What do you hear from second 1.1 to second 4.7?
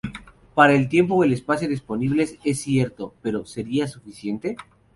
o el espacio disponibles, es cierto, pero ¿Sería suficiente?